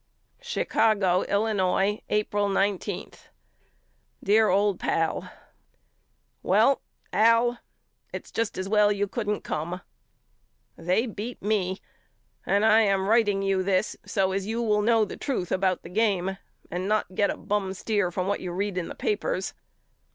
Chicago, 0.41 1.21
Illinois, 1.29 2.01
April 2.09 2.57
ig. 2.57 3.17
DEAR 4.23 4.49
OLD 4.49 4.79
PAL: 4.79 5.31
Well 6.41 6.81
Al 7.13 7.59
it's 8.11 8.31
just 8.31 8.57
as 8.57 8.67
well 8.67 8.91
you 8.91 9.07
couldn't 9.07 9.43
come. 9.43 9.81
They 10.75 11.05
beat 11.05 11.39
me 11.43 11.81
and 12.47 12.65
I 12.65 12.81
am 12.81 13.09
writ 13.09 13.29
ing 13.29 13.43
you 13.43 13.61
this 13.61 13.95
so 14.03 14.31
as 14.31 14.47
you 14.47 14.59
will 14.63 14.81
know 14.81 15.05
the 15.05 15.17
truth 15.17 15.51
about 15.51 15.83
38 15.83 15.85
YOU 15.85 15.85
KNOW 15.85 16.21
ME 16.23 16.29
AL 16.31 16.31
the 16.31 16.33
game 16.33 16.37
and 16.71 16.87
not 16.87 17.13
get 17.13 17.29
a 17.29 17.37
bum 17.37 17.71
steer 17.75 18.09
from 18.09 18.25
what 18.25 18.39
you 18.39 18.51
read 18.51 18.79
in 18.79 18.87
the 18.87 18.95
papers. 18.95 19.53